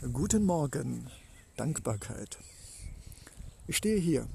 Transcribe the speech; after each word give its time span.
Guten 0.00 0.44
Morgen, 0.46 1.10
Dankbarkeit. 1.56 2.38
Ich 3.66 3.78
stehe 3.78 3.98
hier 3.98 4.28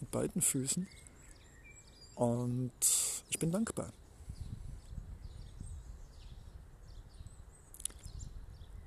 mit 0.00 0.10
beiden 0.10 0.42
Füßen 0.42 0.88
und 2.16 2.72
ich 3.30 3.38
bin 3.38 3.52
dankbar. 3.52 3.92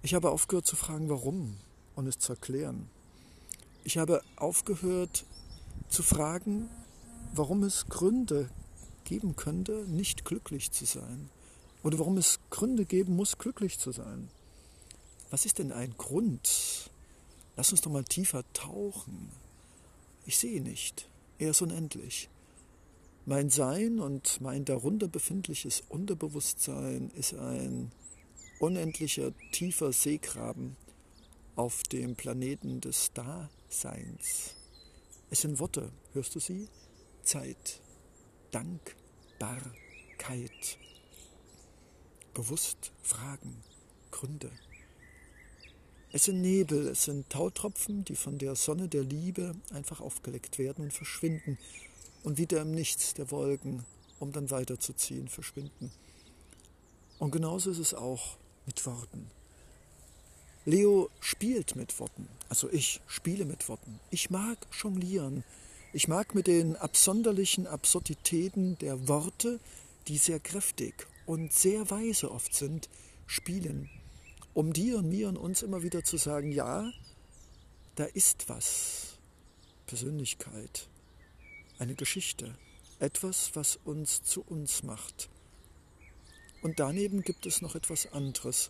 Ich 0.02 0.14
habe 0.14 0.30
aufgehört 0.30 0.68
zu 0.68 0.76
fragen, 0.76 1.10
warum 1.10 1.56
und 1.96 2.06
es 2.06 2.20
zu 2.20 2.34
erklären. 2.34 2.90
Ich 3.86 3.98
habe 3.98 4.24
aufgehört 4.36 5.26
zu 5.88 6.04
fragen, 6.04 6.70
warum 7.34 7.64
es 7.64 7.86
Gründe 7.88 8.50
geben 9.06 9.38
könnte, 9.38 9.86
nicht 9.88 10.26
glücklich 10.26 10.72
zu 10.72 10.84
sein. 10.84 11.30
Oder 11.82 11.98
warum 11.98 12.18
es 12.18 12.42
Gründe 12.50 12.84
geben 12.84 13.16
muss, 13.16 13.38
glücklich 13.38 13.80
zu 13.80 13.94
sein. 13.94 14.30
Was 15.32 15.46
ist 15.46 15.60
denn 15.60 15.72
ein 15.72 15.96
Grund? 15.98 16.92
Lass 17.56 17.72
uns 17.72 17.80
doch 17.82 17.90
mal 17.90 18.04
tiefer 18.04 18.44
tauchen. 18.52 19.32
Ich 20.26 20.38
sehe 20.38 20.62
nicht. 20.62 21.08
Er 21.40 21.52
ist 21.52 21.62
unendlich. 21.62 22.30
Mein 23.26 23.50
Sein 23.50 24.02
und 24.02 24.42
mein 24.42 24.66
darunter 24.66 25.08
befindliches 25.08 25.84
Unterbewusstsein 25.88 27.12
ist 27.16 27.34
ein 27.34 27.94
unendlicher 28.60 29.32
tiefer 29.54 29.94
Seegraben 29.94 30.76
auf 31.56 31.84
dem 31.84 32.16
Planeten 32.16 32.82
des 32.82 33.14
Daseins. 33.14 34.56
Es 35.30 35.42
sind 35.42 35.60
Worte, 35.60 35.94
hörst 36.12 36.36
du 36.36 36.40
sie? 36.40 36.68
Zeit, 37.24 37.80
Dankbarkeit, 38.52 38.90
bewusst 42.34 42.92
fragen, 43.02 43.64
Gründe. 44.10 44.52
Es 46.14 46.26
sind 46.26 46.42
Nebel, 46.42 46.90
es 46.90 47.06
sind 47.06 47.30
Tautropfen, 47.30 48.04
die 48.04 48.18
von 48.18 48.38
der 48.38 48.56
Sonne 48.56 48.90
der 48.90 49.04
Liebe 49.04 49.56
einfach 49.74 50.02
aufgeleckt 50.02 50.58
werden 50.58 50.86
und 50.86 50.94
verschwinden 50.94 51.58
und 52.24 52.38
wieder 52.38 52.62
im 52.62 52.72
Nichts 52.72 53.14
der 53.14 53.32
Wolken, 53.32 53.86
um 54.20 54.34
dann 54.34 54.52
weiterzuziehen, 54.52 55.30
verschwinden. 55.30 55.90
Und 57.18 57.32
genauso 57.32 57.72
ist 57.72 57.78
es 57.78 57.94
auch 57.94 58.36
mit 58.66 58.86
Worten. 58.86 59.32
Leo 60.66 61.10
spielt 61.22 61.78
mit 61.78 61.98
Worten, 61.98 62.28
also 62.50 62.70
ich 62.70 63.00
spiele 63.08 63.46
mit 63.46 63.70
Worten. 63.70 64.00
Ich 64.10 64.30
mag 64.30 64.58
jonglieren. 64.84 65.46
Ich 65.94 66.10
mag 66.10 66.36
mit 66.36 66.48
den 66.48 66.76
absonderlichen 66.76 67.68
Absurditäten 67.68 68.78
der 68.80 69.08
Worte, 69.08 69.60
die 70.08 70.18
sehr 70.18 70.40
kräftig 70.40 71.08
und 71.26 71.54
sehr 71.54 71.90
weise 71.90 72.32
oft 72.32 72.54
sind, 72.54 72.90
spielen 73.28 73.90
um 74.54 74.74
dir 74.74 74.98
und 74.98 75.10
mir 75.10 75.30
und 75.30 75.38
uns 75.38 75.62
immer 75.62 75.84
wieder 75.84 76.04
zu 76.04 76.18
sagen, 76.18 76.52
ja, 76.52 76.92
da 77.96 78.06
ist 78.06 78.50
was. 78.50 79.18
Persönlichkeit, 79.88 80.88
eine 81.78 81.96
Geschichte, 81.96 82.56
etwas, 83.00 83.56
was 83.56 83.78
uns 83.84 84.24
zu 84.24 84.42
uns 84.42 84.84
macht. 84.84 85.30
Und 86.62 86.80
daneben 86.80 87.24
gibt 87.24 87.46
es 87.46 87.62
noch 87.62 87.76
etwas 87.76 88.12
anderes. 88.14 88.70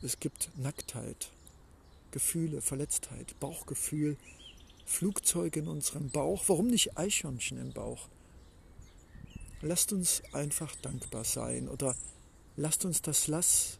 Es 0.00 0.20
gibt 0.20 0.50
Nacktheit, 0.56 1.30
Gefühle, 2.10 2.62
Verletztheit, 2.62 3.38
Bauchgefühl, 3.40 4.16
Flugzeuge 4.86 5.60
in 5.60 5.68
unserem 5.68 6.10
Bauch. 6.10 6.44
Warum 6.46 6.68
nicht 6.68 6.96
Eichhörnchen 6.96 7.58
im 7.58 7.72
Bauch? 7.72 8.08
Lasst 9.60 9.92
uns 9.92 10.22
einfach 10.32 10.74
dankbar 10.76 11.24
sein 11.24 11.68
oder 11.68 11.96
lasst 12.56 12.84
uns 12.84 13.02
das 13.02 13.26
Lass 13.26 13.79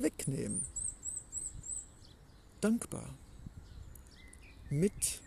wegnehmen. 0.00 0.62
Dankbar. 2.60 3.14
Mit 4.68 5.20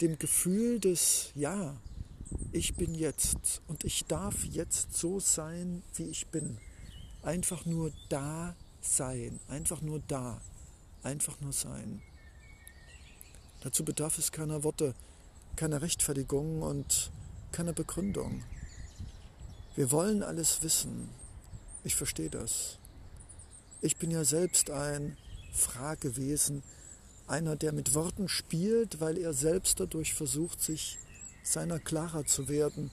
dem 0.00 0.18
Gefühl 0.18 0.80
des 0.80 1.30
Ja, 1.34 1.76
ich 2.52 2.74
bin 2.74 2.94
jetzt 2.94 3.60
und 3.66 3.84
ich 3.84 4.04
darf 4.04 4.44
jetzt 4.44 4.94
so 4.94 5.20
sein, 5.20 5.82
wie 5.94 6.04
ich 6.04 6.28
bin. 6.28 6.58
Einfach 7.22 7.66
nur 7.66 7.92
da 8.08 8.56
sein, 8.80 9.40
einfach 9.48 9.82
nur 9.82 10.00
da, 10.08 10.40
einfach 11.02 11.40
nur 11.40 11.52
sein. 11.52 12.02
Dazu 13.60 13.84
bedarf 13.84 14.18
es 14.18 14.32
keiner 14.32 14.64
Worte, 14.64 14.94
keiner 15.56 15.82
Rechtfertigung 15.82 16.62
und 16.62 17.10
keiner 17.52 17.74
Begründung. 17.74 18.42
Wir 19.76 19.90
wollen 19.92 20.22
alles 20.22 20.62
wissen. 20.62 21.10
Ich 21.84 21.94
verstehe 21.94 22.30
das. 22.30 22.79
Ich 23.82 23.96
bin 23.96 24.10
ja 24.10 24.24
selbst 24.24 24.70
ein 24.70 25.16
Fragewesen, 25.52 26.62
einer, 27.26 27.56
der 27.56 27.72
mit 27.72 27.94
Worten 27.94 28.28
spielt, 28.28 29.00
weil 29.00 29.16
er 29.16 29.32
selbst 29.32 29.80
dadurch 29.80 30.12
versucht, 30.12 30.60
sich 30.60 30.98
seiner 31.42 31.78
klarer 31.78 32.26
zu 32.26 32.48
werden. 32.48 32.90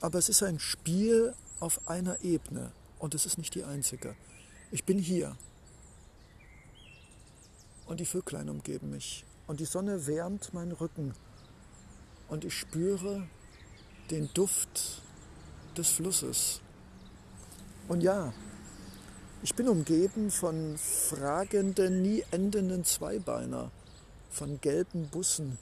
Aber 0.00 0.18
es 0.18 0.28
ist 0.28 0.42
ein 0.42 0.58
Spiel 0.58 1.34
auf 1.58 1.88
einer 1.88 2.22
Ebene 2.22 2.72
und 2.98 3.14
es 3.14 3.24
ist 3.24 3.38
nicht 3.38 3.54
die 3.54 3.64
einzige. 3.64 4.14
Ich 4.70 4.84
bin 4.84 4.98
hier 4.98 5.36
und 7.86 8.00
die 8.00 8.04
Vöglein 8.04 8.50
umgeben 8.50 8.90
mich 8.90 9.24
und 9.46 9.60
die 9.60 9.64
Sonne 9.64 10.06
wärmt 10.06 10.52
meinen 10.52 10.72
Rücken 10.72 11.14
und 12.28 12.44
ich 12.44 12.54
spüre 12.54 13.26
den 14.10 14.28
Duft 14.34 15.02
des 15.78 15.88
Flusses. 15.88 16.60
Und 17.88 18.02
ja, 18.02 18.34
ich 19.42 19.54
bin 19.54 19.68
umgeben 19.68 20.30
von 20.30 20.76
fragenden, 20.78 22.02
nie 22.02 22.24
endenden 22.32 22.84
Zweibeiner, 22.84 23.70
von 24.30 24.60
gelben 24.60 25.08
Bussen, 25.08 25.58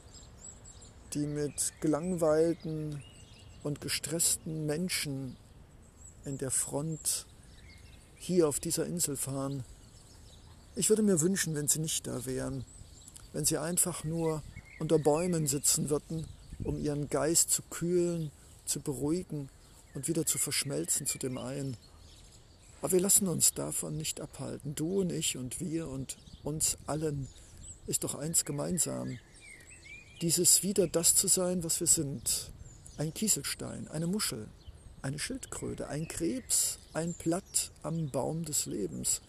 die 1.12 1.26
mit 1.26 1.74
gelangweilten 1.80 3.02
und 3.62 3.80
gestressten 3.80 4.64
Menschen 4.66 5.36
in 6.24 6.38
der 6.38 6.50
Front 6.50 7.26
hier 8.16 8.48
auf 8.48 8.60
dieser 8.60 8.86
Insel 8.86 9.16
fahren. 9.16 9.62
Ich 10.74 10.88
würde 10.88 11.02
mir 11.02 11.20
wünschen, 11.20 11.54
wenn 11.54 11.68
sie 11.68 11.80
nicht 11.80 12.06
da 12.06 12.24
wären, 12.24 12.64
wenn 13.32 13.44
sie 13.44 13.58
einfach 13.58 14.04
nur 14.04 14.42
unter 14.78 14.98
Bäumen 14.98 15.46
sitzen 15.46 15.90
würden, 15.90 16.26
um 16.64 16.78
ihren 16.78 17.08
Geist 17.10 17.50
zu 17.50 17.62
kühlen, 17.62 18.30
zu 18.64 18.80
beruhigen 18.80 19.50
und 19.94 20.08
wieder 20.08 20.24
zu 20.24 20.38
verschmelzen 20.38 21.06
zu 21.06 21.18
dem 21.18 21.36
einen. 21.36 21.76
Aber 22.80 22.92
wir 22.92 23.00
lassen 23.00 23.28
uns 23.28 23.54
davon 23.54 23.96
nicht 23.96 24.20
abhalten. 24.20 24.74
Du 24.74 25.00
und 25.00 25.10
ich 25.12 25.36
und 25.36 25.60
wir 25.60 25.88
und 25.88 26.16
uns 26.42 26.78
allen 26.86 27.28
ist 27.86 28.04
doch 28.04 28.14
eins 28.14 28.44
gemeinsam. 28.44 29.18
Dieses 30.20 30.62
wieder 30.62 30.86
das 30.86 31.14
zu 31.14 31.28
sein, 31.28 31.64
was 31.64 31.80
wir 31.80 31.86
sind. 31.86 32.50
Ein 32.96 33.12
Kieselstein, 33.12 33.88
eine 33.88 34.06
Muschel, 34.06 34.48
eine 35.02 35.18
Schildkröte, 35.18 35.88
ein 35.88 36.08
Krebs, 36.08 36.78
ein 36.92 37.14
Blatt 37.14 37.70
am 37.82 38.10
Baum 38.10 38.44
des 38.44 38.66
Lebens. 38.66 39.20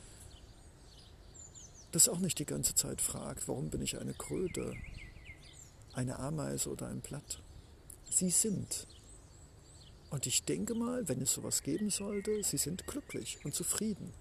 Das 1.92 2.10
auch 2.10 2.20
nicht 2.20 2.40
die 2.40 2.46
ganze 2.46 2.76
Zeit 2.76 3.02
fragt, 3.02 3.48
warum 3.48 3.70
bin 3.70 3.82
ich 3.82 3.98
eine 3.98 4.14
Kröte, 4.14 4.74
eine 5.94 6.20
Ameise 6.20 6.70
oder 6.70 6.88
ein 6.88 7.02
Blatt. 7.02 7.42
Sie 8.10 8.30
sind 8.30 8.88
und 10.10 10.26
ich 10.26 10.44
denke 10.44 10.74
mal, 10.74 11.08
wenn 11.08 11.22
es 11.22 11.34
sowas 11.34 11.64
geben 11.64 11.90
sollte, 11.90 12.44
sie 12.44 12.58
sind 12.58 12.88
glücklich 12.88 13.40
und 13.44 13.54
zufrieden. 13.54 14.14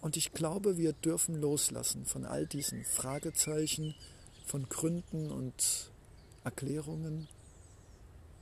Und 0.00 0.16
ich 0.16 0.32
glaube, 0.32 0.76
wir 0.76 0.92
dürfen 0.92 1.40
loslassen 1.40 2.04
von 2.04 2.24
all 2.24 2.46
diesen 2.46 2.84
Fragezeichen, 2.84 3.94
von 4.46 4.68
Gründen 4.68 5.30
und 5.30 5.90
Erklärungen. 6.44 7.26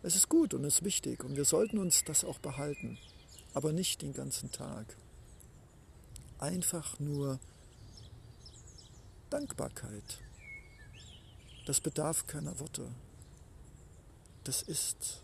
Es 0.03 0.17
ist 0.17 0.29
gut 0.29 0.55
und 0.55 0.65
es 0.65 0.79
ist 0.79 0.85
wichtig 0.85 1.25
und 1.25 1.37
wir 1.37 1.45
sollten 1.45 1.79
uns 1.79 2.03
das 2.05 2.25
auch 2.25 2.41
behalten, 2.41 2.99
aber 3.55 3.73
nicht 3.73 4.03
den 4.03 4.13
ganzen 4.13 4.51
Tag. 4.51 4.97
Einfach 6.39 6.99
nur 6.99 7.39
Dankbarkeit. 9.31 10.19
Das 11.65 11.81
bedarf 11.81 12.27
keiner 12.27 12.59
Worte. 12.59 12.89
Das 14.43 14.63
ist 14.63 15.23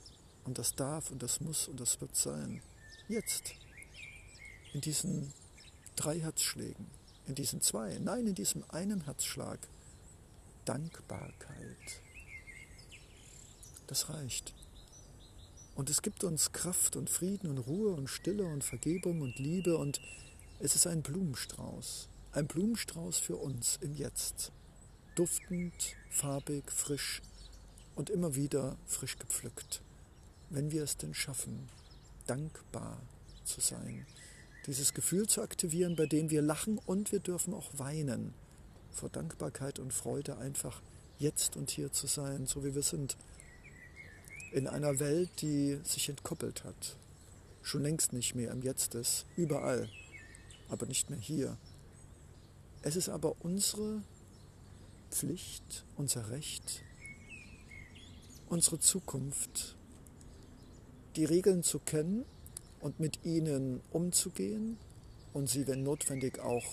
und 0.48 0.58
das 0.58 0.74
darf 0.74 1.10
und 1.10 1.22
das 1.22 1.42
muss 1.42 1.68
und 1.68 1.78
das 1.78 2.00
wird 2.00 2.16
sein. 2.16 2.62
Jetzt. 3.06 3.52
In 4.72 4.80
diesen 4.80 5.32
drei 5.94 6.20
Herzschlägen. 6.20 6.86
In 7.26 7.34
diesen 7.34 7.60
zwei. 7.60 7.98
Nein, 7.98 8.26
in 8.26 8.34
diesem 8.34 8.64
einen 8.70 9.02
Herzschlag. 9.02 9.58
Dankbarkeit. 10.64 12.02
Das 13.88 14.08
reicht. 14.08 14.54
Und 15.74 15.90
es 15.90 16.00
gibt 16.00 16.24
uns 16.24 16.52
Kraft 16.52 16.96
und 16.96 17.10
Frieden 17.10 17.50
und 17.50 17.58
Ruhe 17.58 17.92
und 17.92 18.08
Stille 18.08 18.44
und 18.44 18.64
Vergebung 18.64 19.20
und 19.20 19.38
Liebe 19.38 19.76
und 19.76 20.00
es 20.60 20.74
ist 20.74 20.86
ein 20.86 21.02
Blumenstrauß. 21.02 22.08
Ein 22.32 22.46
Blumenstrauß 22.46 23.18
für 23.18 23.36
uns 23.36 23.78
im 23.82 23.92
Jetzt. 23.92 24.50
Duftend, 25.14 25.94
farbig, 26.08 26.72
frisch 26.72 27.20
und 27.96 28.08
immer 28.08 28.34
wieder 28.34 28.78
frisch 28.86 29.18
gepflückt 29.18 29.82
wenn 30.50 30.70
wir 30.70 30.82
es 30.82 30.96
denn 30.96 31.14
schaffen, 31.14 31.68
dankbar 32.26 33.00
zu 33.44 33.60
sein. 33.60 34.06
dieses 34.66 34.92
Gefühl 34.92 35.26
zu 35.26 35.40
aktivieren, 35.40 35.96
bei 35.96 36.04
dem 36.04 36.28
wir 36.28 36.42
lachen 36.42 36.78
und 36.84 37.10
wir 37.10 37.20
dürfen 37.20 37.54
auch 37.54 37.70
weinen. 37.78 38.34
Vor 38.90 39.08
Dankbarkeit 39.08 39.78
und 39.78 39.94
Freude 39.94 40.36
einfach 40.36 40.82
jetzt 41.18 41.56
und 41.56 41.70
hier 41.70 41.90
zu 41.90 42.06
sein, 42.06 42.46
so 42.46 42.64
wie 42.64 42.74
wir 42.74 42.82
sind. 42.82 43.16
In 44.52 44.66
einer 44.66 45.00
Welt, 45.00 45.30
die 45.40 45.80
sich 45.84 46.10
entkoppelt 46.10 46.64
hat. 46.64 46.96
Schon 47.62 47.82
längst 47.82 48.12
nicht 48.12 48.34
mehr 48.34 48.50
im 48.50 48.62
Jetzt 48.62 48.94
ist. 48.94 49.24
Überall. 49.36 49.88
Aber 50.68 50.84
nicht 50.84 51.08
mehr 51.08 51.18
hier. 51.18 51.56
Es 52.82 52.94
ist 52.94 53.08
aber 53.08 53.36
unsere 53.40 54.02
Pflicht, 55.10 55.84
unser 55.96 56.30
Recht, 56.30 56.82
unsere 58.48 58.78
Zukunft, 58.78 59.77
die 61.16 61.24
Regeln 61.24 61.62
zu 61.62 61.78
kennen 61.78 62.24
und 62.80 63.00
mit 63.00 63.24
ihnen 63.24 63.80
umzugehen 63.90 64.78
und 65.32 65.48
sie, 65.48 65.66
wenn 65.66 65.82
notwendig, 65.82 66.38
auch 66.38 66.64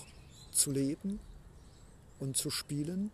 zu 0.52 0.70
leben 0.70 1.20
und 2.18 2.36
zu 2.36 2.50
spielen. 2.50 3.10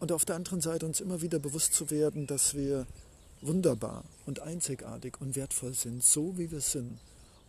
Und 0.00 0.12
auf 0.12 0.24
der 0.24 0.36
anderen 0.36 0.60
Seite 0.60 0.86
uns 0.86 1.00
immer 1.00 1.22
wieder 1.22 1.38
bewusst 1.38 1.74
zu 1.74 1.90
werden, 1.90 2.26
dass 2.26 2.54
wir 2.54 2.86
wunderbar 3.40 4.04
und 4.26 4.40
einzigartig 4.40 5.20
und 5.20 5.36
wertvoll 5.36 5.74
sind, 5.74 6.02
so 6.02 6.38
wie 6.38 6.50
wir 6.50 6.60
sind, 6.60 6.98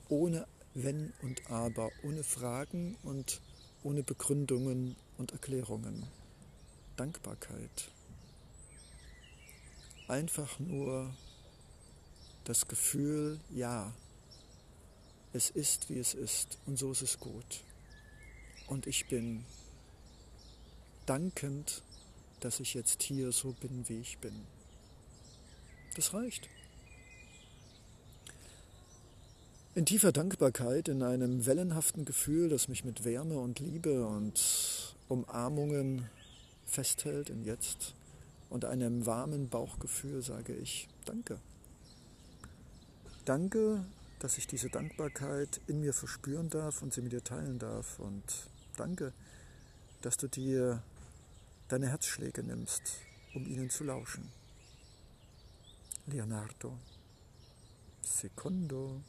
ohne 0.09 0.45
Wenn 0.73 1.13
und 1.21 1.49
Aber, 1.49 1.89
ohne 2.03 2.23
Fragen 2.23 2.97
und 3.03 3.41
ohne 3.83 4.03
Begründungen 4.03 4.95
und 5.17 5.31
Erklärungen. 5.31 6.05
Dankbarkeit. 6.97 7.91
Einfach 10.07 10.59
nur 10.59 11.13
das 12.45 12.67
Gefühl, 12.67 13.39
ja, 13.49 13.93
es 15.33 15.49
ist, 15.49 15.89
wie 15.89 15.99
es 15.99 16.13
ist 16.13 16.57
und 16.65 16.79
so 16.79 16.91
ist 16.91 17.01
es 17.01 17.19
gut. 17.19 17.63
Und 18.67 18.87
ich 18.87 19.07
bin 19.07 19.43
dankend, 21.05 21.83
dass 22.39 22.59
ich 22.59 22.73
jetzt 22.73 23.03
hier 23.03 23.31
so 23.31 23.51
bin, 23.51 23.87
wie 23.89 23.99
ich 23.99 24.17
bin. 24.19 24.33
Das 25.95 26.13
reicht. 26.13 26.49
In 29.73 29.85
tiefer 29.85 30.11
Dankbarkeit, 30.11 30.87
in 30.87 31.03
einem 31.03 31.45
wellenhaften 31.45 32.05
Gefühl, 32.05 32.47
das 32.47 32.69
mich 32.69 32.85
mit 32.85 33.03
Wärme 33.03 33.37
und 33.39 33.59
Liebe 33.59 34.07
und 34.07 34.95
Umarmungen 35.09 36.09
festhält 36.65 37.29
in 37.29 37.43
Jetzt 37.43 37.93
und 38.49 38.63
einem 38.63 39.05
warmen 39.05 39.49
Bauchgefühl 39.49 40.21
sage 40.21 40.53
ich 40.55 40.87
Danke. 41.05 41.39
Danke, 43.25 43.83
dass 44.19 44.37
ich 44.37 44.45
diese 44.45 44.69
Dankbarkeit 44.69 45.59
in 45.65 45.81
mir 45.81 45.93
verspüren 45.93 46.51
darf 46.51 46.83
und 46.83 46.93
sie 46.93 47.01
mit 47.01 47.11
dir 47.11 47.23
teilen 47.23 47.57
darf. 47.57 47.97
Und 47.97 48.23
danke, 48.77 49.13
dass 50.01 50.17
du 50.17 50.27
dir 50.27 50.83
deine 51.67 51.87
Herzschläge 51.89 52.43
nimmst, 52.43 52.83
um 53.33 53.47
ihnen 53.47 53.71
zu 53.71 53.83
lauschen. 53.83 54.29
Leonardo. 56.05 56.77
Secondo. 58.03 59.01